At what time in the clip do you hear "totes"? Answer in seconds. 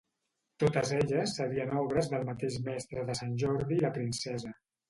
0.63-0.93